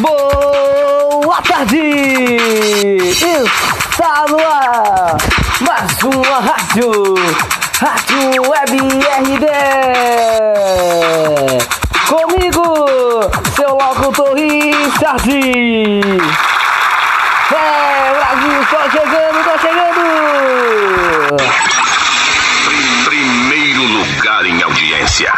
[0.00, 1.76] Boa tarde!
[3.06, 5.16] Está no ar
[5.60, 7.14] mais uma rádio,
[7.78, 8.78] Rádio Web
[9.28, 9.46] RD.
[12.08, 12.64] Comigo,
[13.54, 15.30] seu locutor Richard.
[17.52, 20.02] É, Brasil, tô chegando, tô chegando!
[23.04, 25.30] Primeiro lugar em audiência.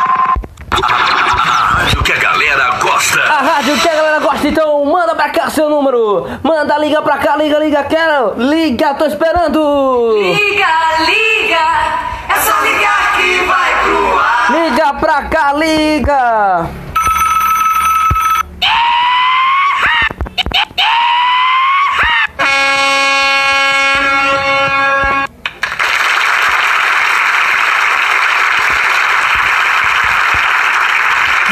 [3.43, 6.27] Rádio que a galera gosta, então manda pra cá seu número.
[6.43, 8.35] Manda, liga pra cá, liga, liga, quero.
[8.37, 10.13] Liga, tô esperando.
[10.17, 10.67] Liga,
[11.01, 11.65] liga,
[12.29, 14.53] é só ligar que vai pro ar.
[14.53, 16.71] Liga pra cá, liga.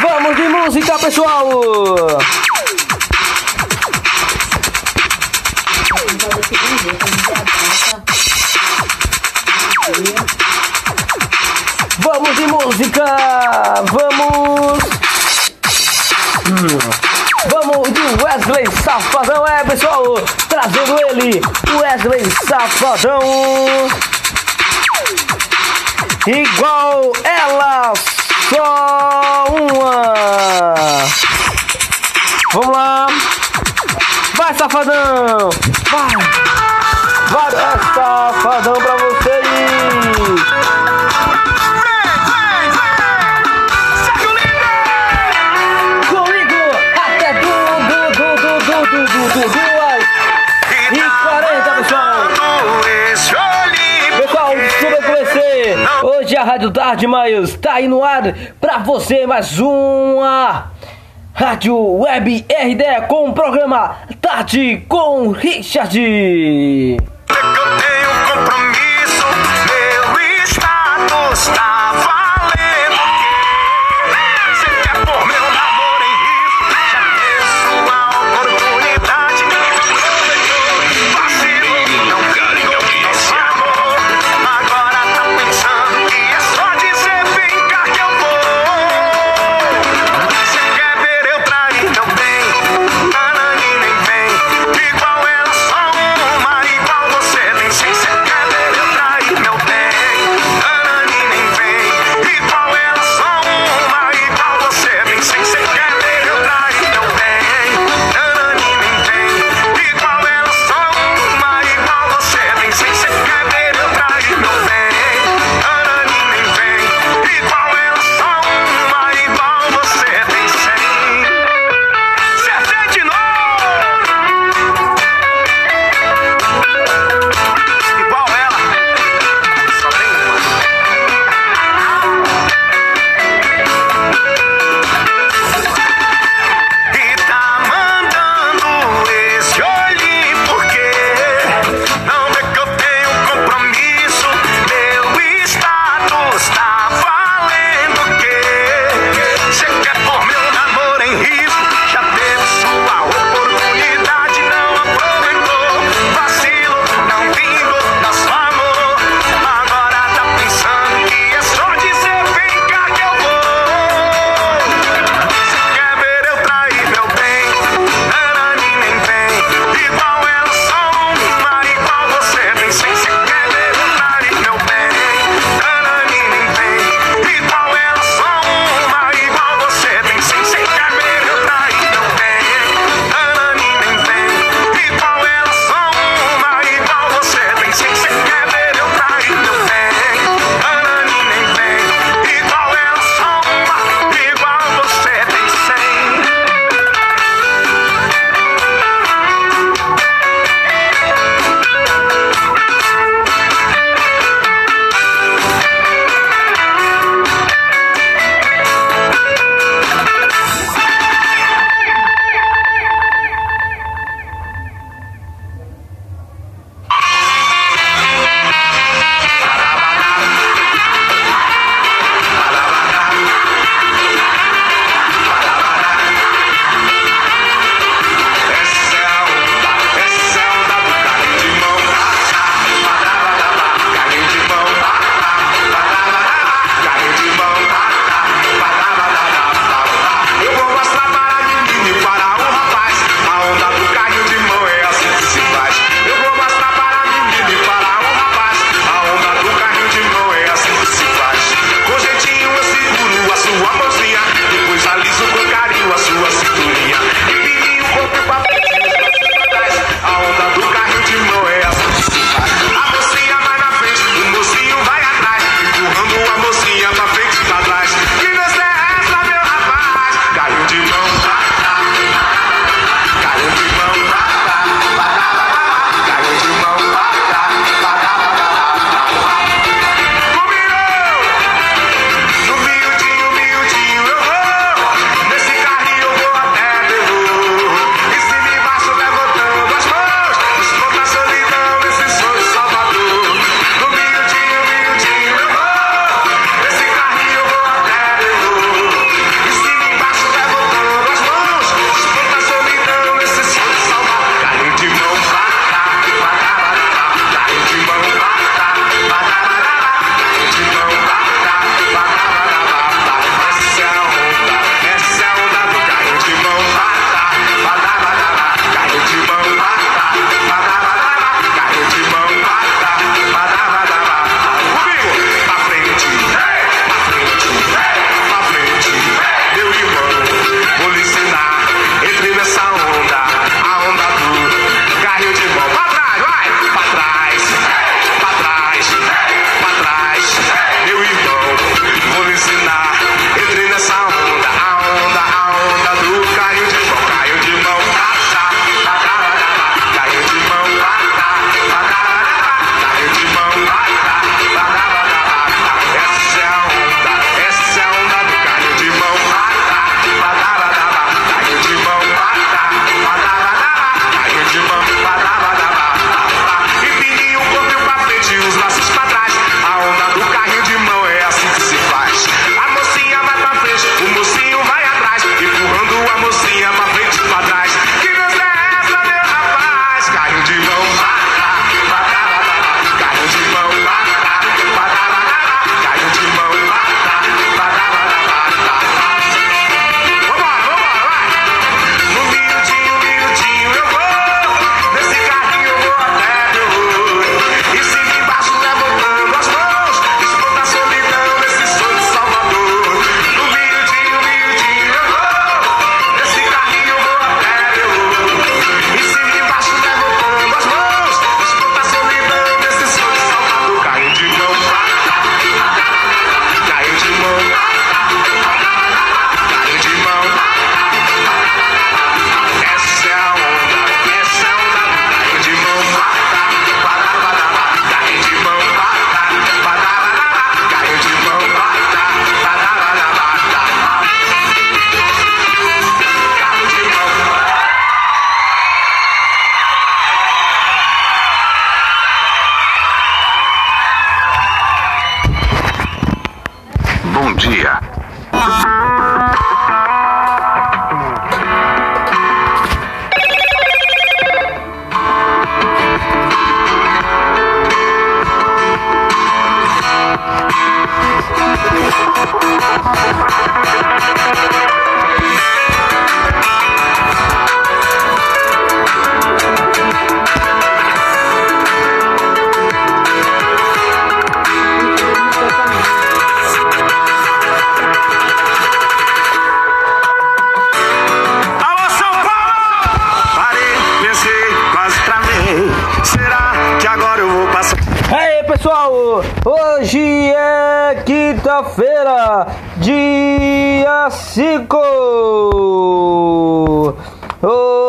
[0.01, 1.49] Vamos de música, pessoal.
[11.97, 13.03] Vamos de música!
[13.91, 14.79] Vamos!
[17.49, 20.03] Vamos de Wesley Safadão, é pessoal!
[20.47, 21.41] Trazendo ele,
[21.79, 23.21] Wesley Safadão!
[26.27, 26.80] Igual
[34.71, 35.49] safadão!
[35.91, 36.15] Vai!
[37.29, 39.45] Vai dar safadão pra vocês!
[46.07, 46.61] Comigo
[46.95, 47.53] até du,
[47.89, 48.85] pessoal.
[48.85, 49.61] du, du, du, du, du,
[56.03, 60.71] Hoje a Rádio Tarde Maios está aí no ar para você mais uma
[61.41, 65.99] Rádio Web RD com o programa Tarde com Richard.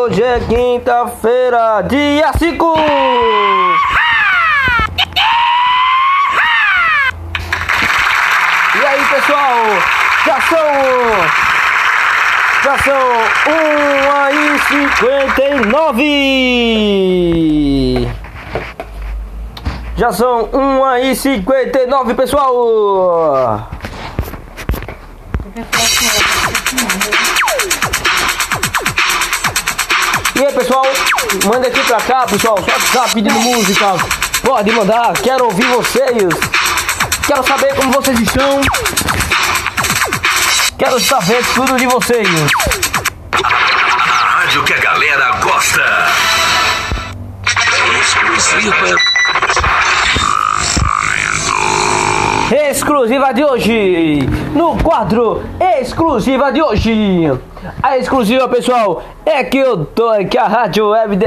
[0.04, 2.74] Hoje é quinta-feira, dia 5.
[8.74, 9.54] E aí, pessoal,
[10.26, 10.66] já são
[12.64, 13.00] já são
[13.46, 14.58] 1 e
[15.38, 16.02] 59
[19.96, 23.70] Já são 1 e 59 pessoal
[30.52, 30.86] Pessoal,
[31.44, 32.58] manda aqui pra cá pessoal,
[32.92, 33.94] só tá pedindo música
[34.44, 36.28] Pode mandar, quero ouvir vocês
[37.26, 38.60] Quero saber como vocês estão
[40.82, 42.28] Quero saber tudo de vocês.
[43.40, 46.08] A rádio que a galera gosta.
[48.00, 48.96] Exclusiva.
[52.68, 54.18] Exclusiva de hoje,
[54.56, 57.30] no quadro exclusiva de hoje.
[57.82, 61.26] A exclusiva, pessoal, é que eu tô aqui a Rádio Web DE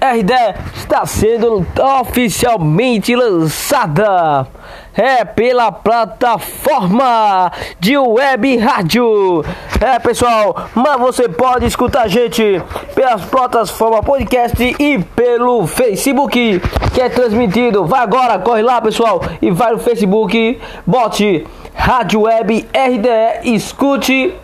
[0.00, 0.32] RD
[0.74, 1.64] está sendo
[2.00, 4.48] oficialmente lançada
[4.94, 9.44] é pela plataforma de web rádio.
[9.80, 12.60] É pessoal, mas você pode escutar a gente
[12.94, 16.60] pelas plataformas podcast e pelo Facebook
[16.92, 17.86] que é transmitido.
[17.86, 24.34] Vai agora, corre lá pessoal e vai no Facebook, bote Rádio Web RDE, escute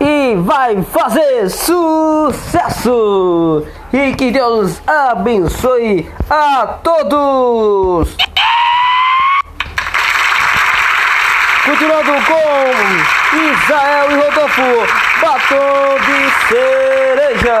[0.00, 2.96] e vai fazer sucesso!
[3.92, 8.16] E que Deus abençoe a todos!
[11.64, 12.72] Continuando com
[13.36, 14.86] Israel e Rodolfo,
[15.20, 17.58] batom de cereja.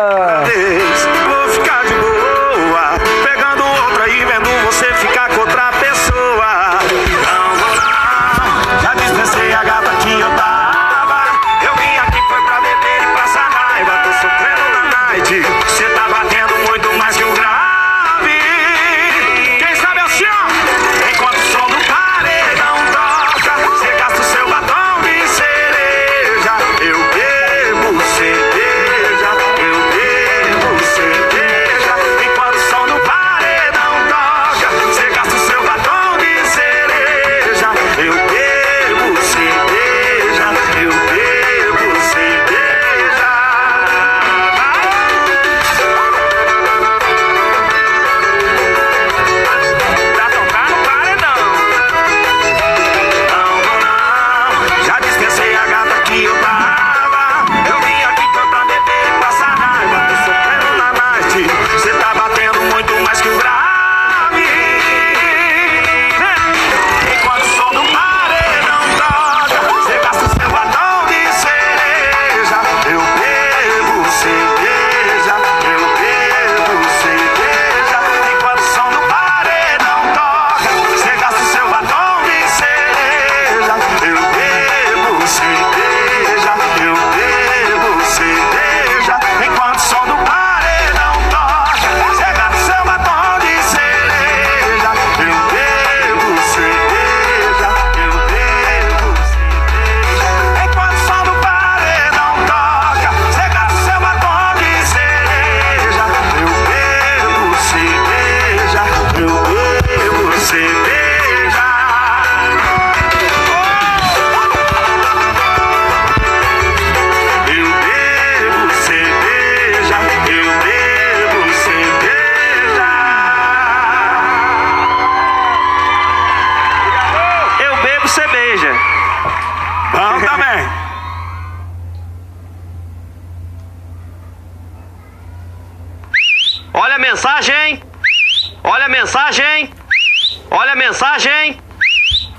[140.78, 141.60] Mensagem!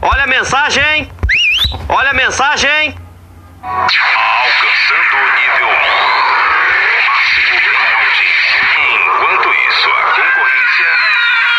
[0.02, 1.12] Olha a mensagem!
[1.90, 2.96] Olha a mensagem!
[3.62, 5.70] Alcançando o nível
[7.06, 8.62] máximo em audiência.
[8.96, 10.92] Enquanto isso, a concorrência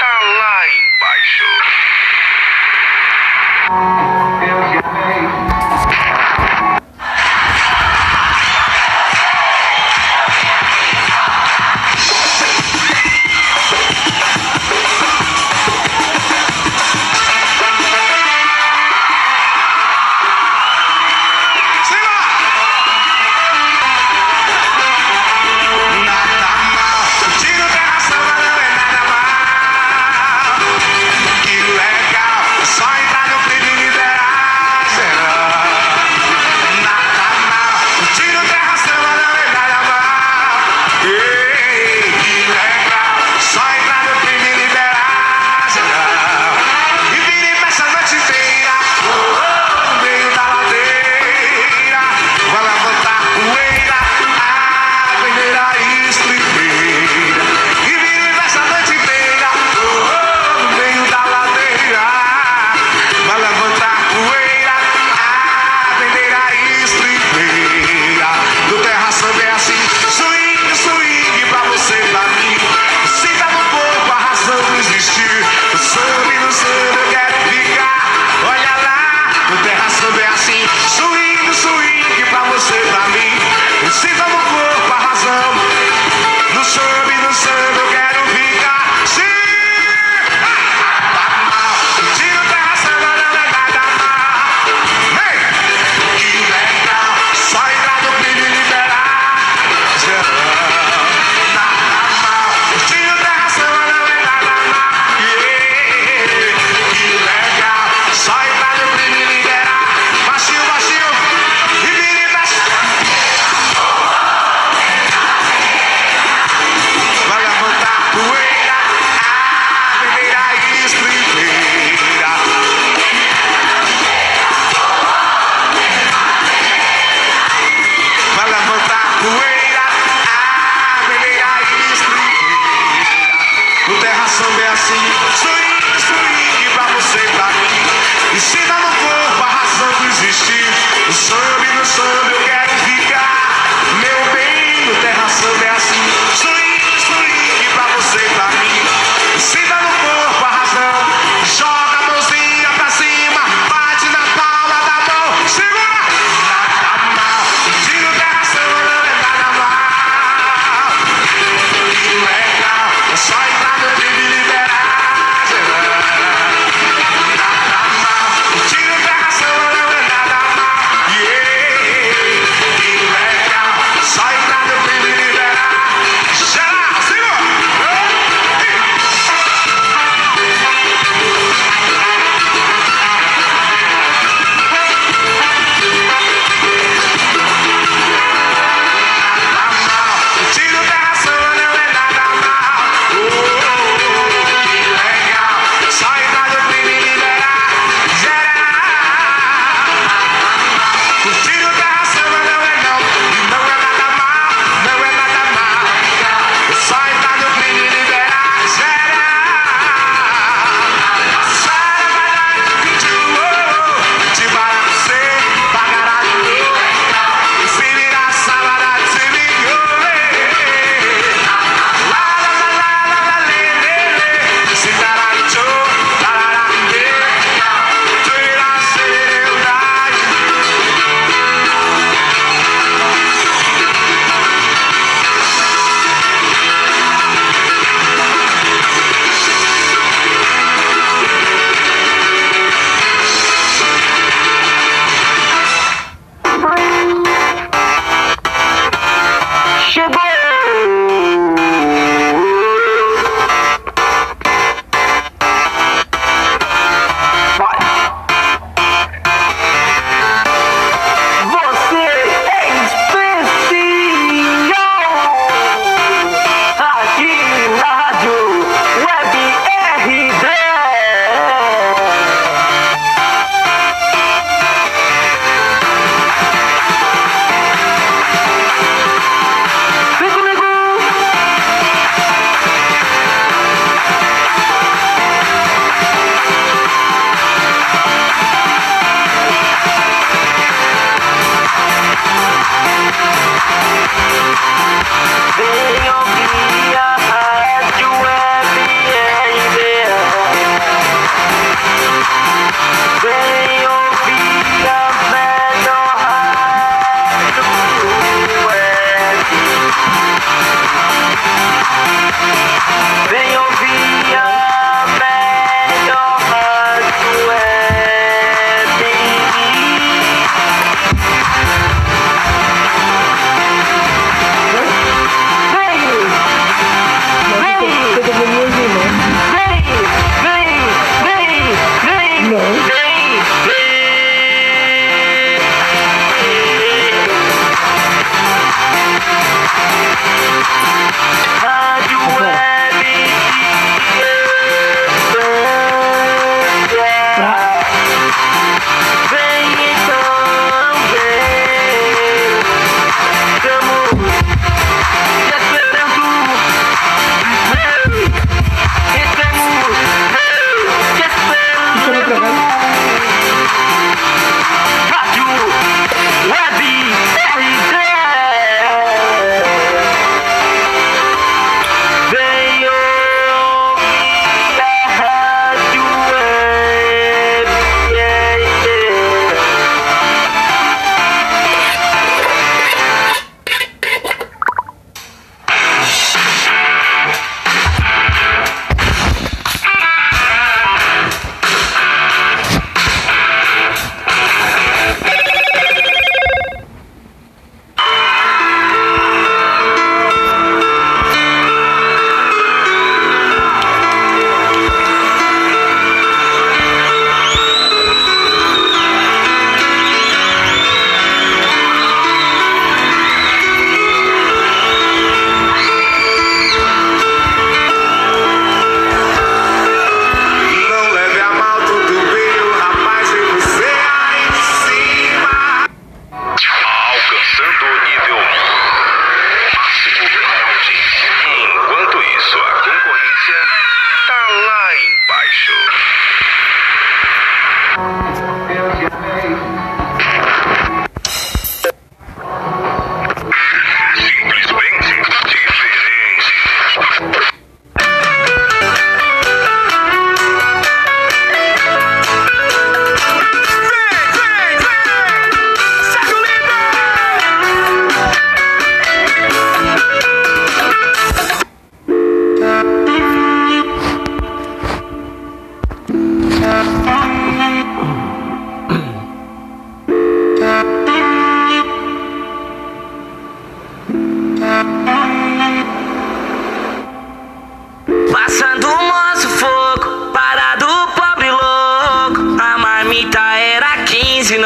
[0.01, 1.45] tá lá embaixo.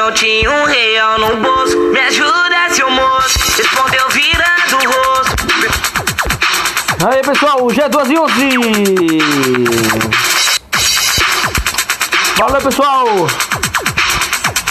[0.05, 1.79] não tinha um real no bolso.
[1.79, 5.47] Me ajuda, seu moço, respondeu virando o rosto.
[7.07, 9.19] Aí pessoal, o G12 e 11.
[12.37, 13.07] Valeu pessoal,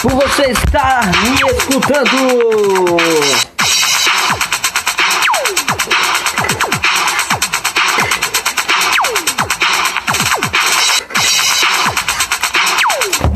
[0.02, 2.96] por você estar me escutando.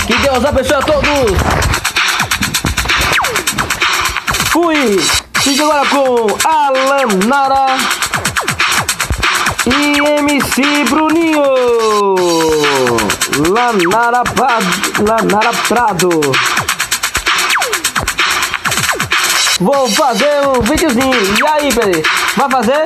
[0.07, 1.68] Que Deus abençoe a todos.
[4.69, 5.01] Fui!
[5.41, 7.79] Fique agora com Alan Nara
[9.65, 11.43] e MC Bruninho.
[13.49, 14.67] Lanara Prado.
[15.09, 16.21] Lanara Prado.
[19.59, 21.15] Vou fazer um videozinho.
[21.15, 22.03] E aí, Pedro?
[22.37, 22.85] Vai fazer?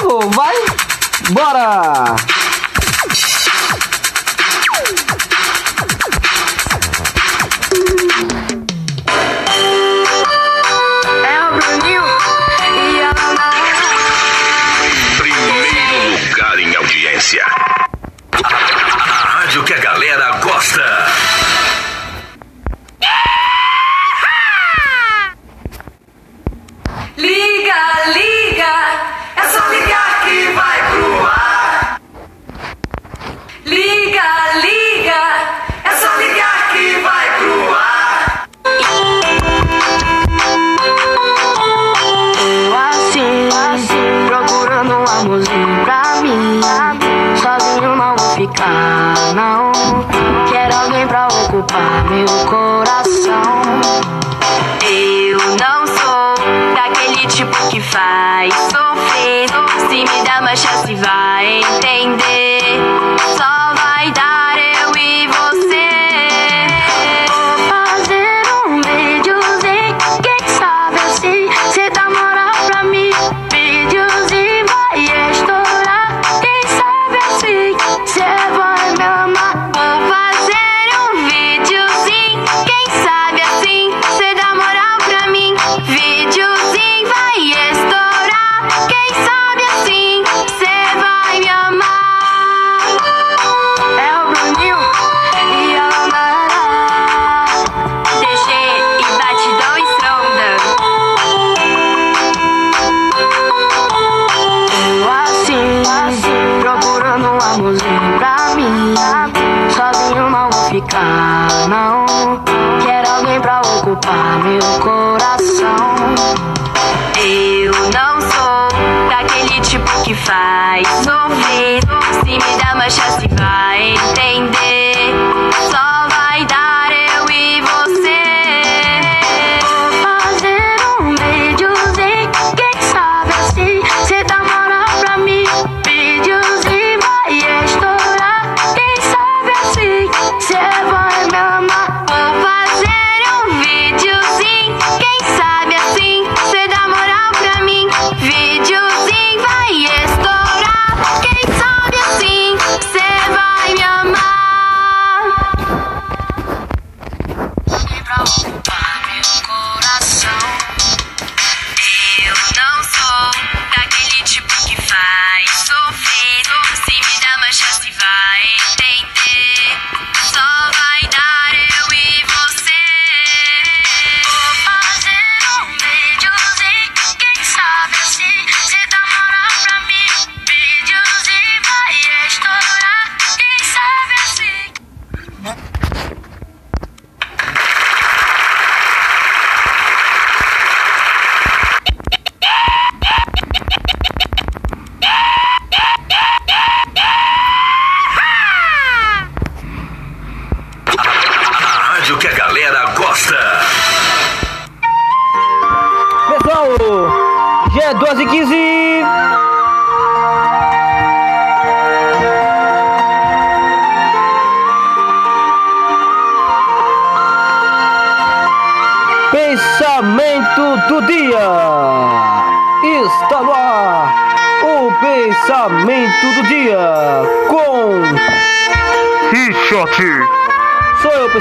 [0.00, 0.56] Eu vou, vai?
[1.30, 2.16] Bora!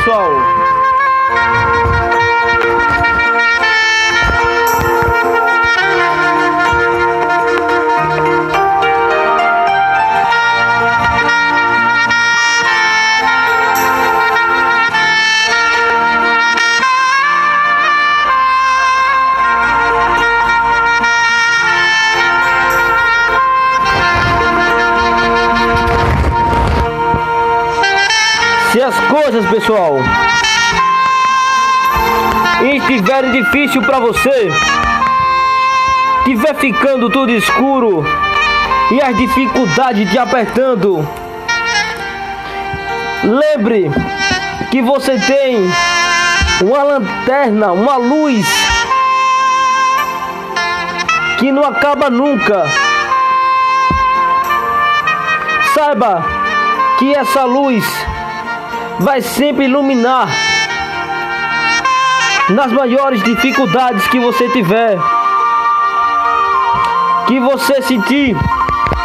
[0.03, 0.70] Pessoal
[28.71, 29.97] Se as coisas, pessoal,
[32.73, 34.49] estiverem difícil para você,
[36.23, 38.05] tiver ficando tudo escuro
[38.89, 41.05] e as dificuldades te apertando,
[43.25, 43.91] lembre
[44.71, 45.69] que você tem
[46.61, 48.47] uma lanterna, uma luz
[51.39, 52.71] que não acaba nunca.
[55.73, 56.23] Saiba
[56.97, 58.10] que essa luz
[59.01, 60.29] vai sempre iluminar
[62.49, 64.97] nas maiores dificuldades que você tiver,
[67.27, 68.35] que você sentir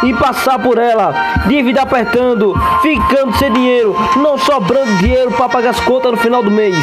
[0.03, 1.13] e passar por ela,
[1.47, 6.51] dívida apertando, ficando sem dinheiro, não sobrando dinheiro para pagar as contas no final do
[6.51, 6.75] mês.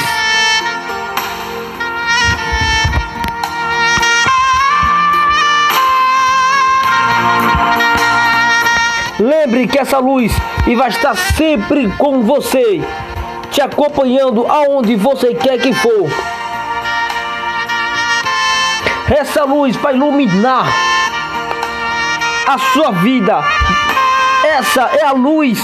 [9.20, 10.32] Lembre que essa luz
[10.76, 12.80] vai estar sempre com você,
[13.54, 16.10] te acompanhando aonde você quer que for.
[19.08, 20.66] Essa luz vai iluminar
[22.48, 23.44] a sua vida.
[24.44, 25.62] Essa é a luz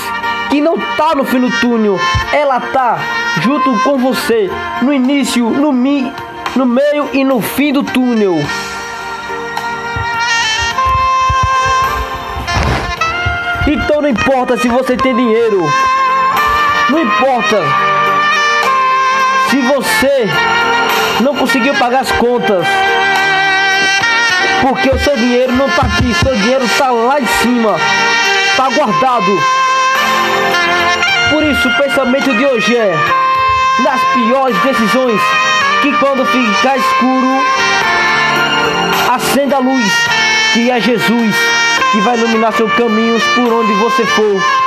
[0.51, 1.99] que não está no fim do túnel,
[2.33, 2.97] ela está
[3.41, 4.49] junto com você
[4.83, 6.13] no início, no, mi,
[6.55, 8.37] no meio e no fim do túnel.
[13.67, 15.69] Então não importa se você tem dinheiro.
[16.91, 17.63] Não importa
[19.49, 20.29] se você
[21.21, 22.67] não conseguiu pagar as contas.
[24.61, 27.77] Porque o seu dinheiro não está aqui, seu dinheiro está lá em cima.
[28.51, 29.41] Está guardado.
[31.31, 32.93] Por isso o pensamento de hoje é
[33.85, 35.21] nas piores decisões
[35.83, 37.45] que quando ficar escuro
[39.15, 39.93] acenda a luz
[40.53, 41.37] que é Jesus
[41.93, 44.60] que vai iluminar seus caminhos por onde você for.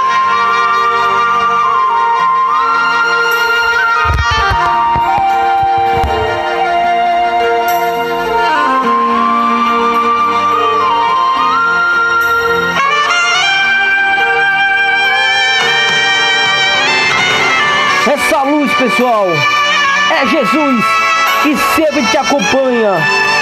[18.94, 19.28] Pessoal,
[20.12, 20.86] é Jesus
[21.42, 22.94] que sempre te acompanha.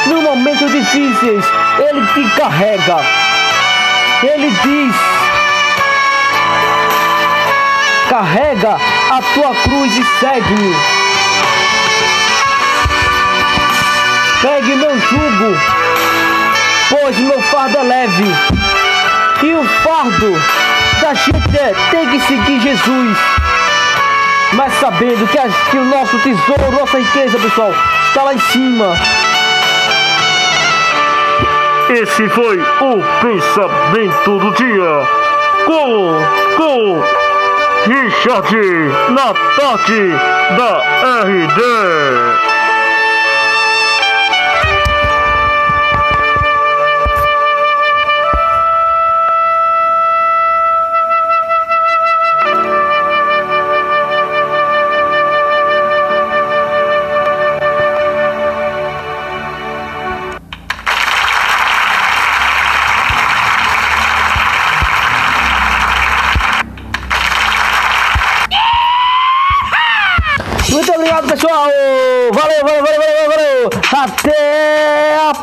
[0.08, 1.46] No momentos difíceis,
[1.78, 2.98] Ele te carrega.
[4.24, 4.96] Ele diz:
[8.10, 8.78] carrega
[9.12, 10.76] a tua cruz e segue-me.
[14.42, 15.60] Pegue meu jugo,
[16.90, 18.36] pois meu fardo é leve.
[19.44, 20.42] E o fardo
[21.02, 23.41] da gente é tem que seguir Jesus.
[24.54, 25.38] Mas sabendo que,
[25.72, 27.74] que o nosso tesouro, nossa riqueza, pessoal,
[28.08, 28.96] está lá em cima.
[31.90, 35.08] Esse foi o pensamento do dia
[35.66, 36.18] com,
[36.58, 37.02] com
[37.86, 38.56] Richard
[39.10, 40.12] na tarde
[40.58, 40.82] da
[41.24, 42.51] RD.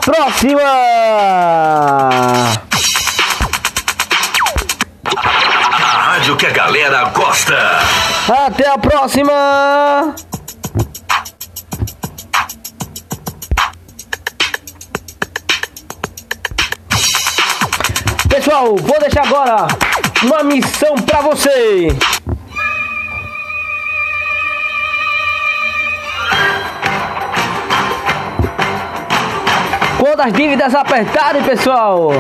[0.09, 0.63] Próxima.
[5.05, 7.55] A rádio que a galera gosta.
[8.47, 10.15] Até a próxima.
[18.31, 19.69] Pessoal, vou deixar agora
[20.23, 21.89] uma missão pra você.
[30.19, 32.11] Quando todas as dívidas apertadas, pessoal.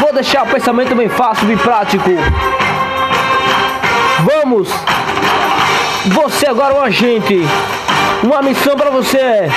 [0.00, 2.10] Vou deixar o pensamento bem fácil, bem prático.
[4.24, 4.68] Vamos!
[6.06, 7.40] Você agora é um agente.
[8.24, 9.48] Uma missão para você.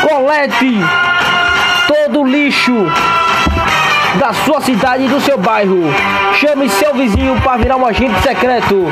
[0.00, 0.80] Colete
[1.86, 2.86] todo o lixo
[4.18, 5.92] da sua cidade e do seu bairro.
[6.40, 8.86] Chame seu vizinho para virar um agente secreto.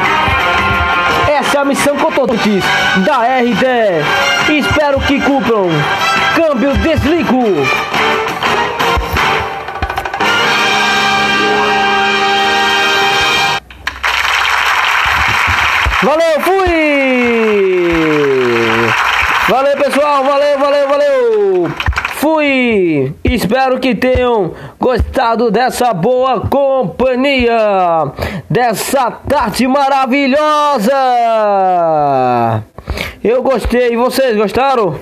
[1.29, 2.63] Essa é a missão cotontes
[3.07, 4.32] da RD.
[4.59, 5.69] Espero que cumpram.
[6.37, 7.43] Câmbio desligo.
[16.03, 16.73] Valeu, fui!
[19.49, 21.71] Valeu, pessoal, valeu, valeu, valeu!
[22.17, 23.15] Fui!
[23.25, 27.57] Espero que tenham gostado dessa boa companhia,
[28.51, 30.93] dessa tarde maravilhosa!
[33.25, 34.99] Eu gostei, e vocês gostaram?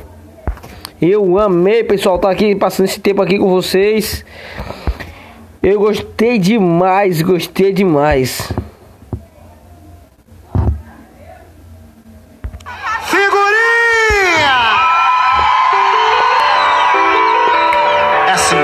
[1.00, 4.22] Eu amei, pessoal, estar aqui passando esse tempo aqui com vocês.
[5.62, 8.52] Eu gostei demais, gostei demais.
[13.06, 14.56] Figurinha!
[18.26, 18.56] É assim.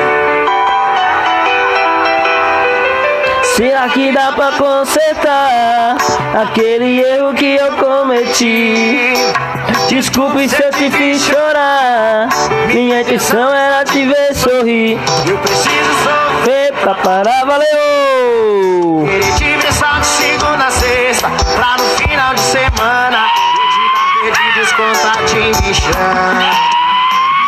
[3.54, 9.14] Será que dá pra consertar aquele erro que eu cometi?
[9.88, 12.28] Desculpe se eu te fiz chorar.
[12.66, 14.98] Minha intenção era te ver sorrir.
[15.26, 19.08] Eu preciso sofrer Eita, parar, valeu!
[19.08, 24.06] Ele te pensar de segunda a sexta Pra no final de semana Eu te dar
[24.22, 26.50] perdidos contatinho me chama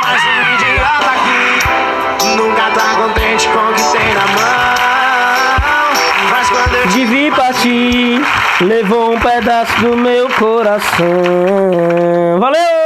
[0.02, 4.74] Mas um idiota aqui Nunca tá contente com o que tem na mão
[6.30, 6.88] Mas quando eu
[7.36, 8.17] partir,
[8.60, 11.06] levou um pedaço do meu coração.
[12.40, 12.77] Valeu!